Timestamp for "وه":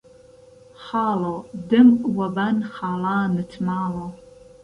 2.17-2.27